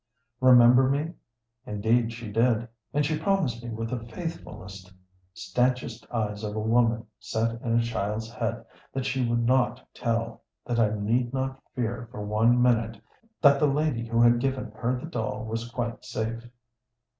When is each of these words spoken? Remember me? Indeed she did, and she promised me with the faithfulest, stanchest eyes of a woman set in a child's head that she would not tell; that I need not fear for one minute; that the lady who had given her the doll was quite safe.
Remember 0.39 0.89
me? 0.89 1.13
Indeed 1.67 2.11
she 2.11 2.31
did, 2.31 2.67
and 2.91 3.05
she 3.05 3.19
promised 3.19 3.63
me 3.63 3.69
with 3.69 3.91
the 3.91 3.99
faithfulest, 3.99 4.91
stanchest 5.35 6.07
eyes 6.09 6.43
of 6.43 6.55
a 6.55 6.59
woman 6.59 7.05
set 7.19 7.61
in 7.61 7.77
a 7.79 7.83
child's 7.83 8.27
head 8.33 8.65
that 8.93 9.05
she 9.05 9.23
would 9.29 9.45
not 9.45 9.85
tell; 9.93 10.41
that 10.65 10.79
I 10.79 10.89
need 10.99 11.33
not 11.35 11.61
fear 11.75 12.07
for 12.09 12.25
one 12.25 12.59
minute; 12.59 12.99
that 13.43 13.59
the 13.59 13.67
lady 13.67 14.07
who 14.07 14.19
had 14.23 14.39
given 14.39 14.71
her 14.71 14.99
the 14.99 15.05
doll 15.05 15.45
was 15.45 15.69
quite 15.69 16.03
safe. 16.03 16.49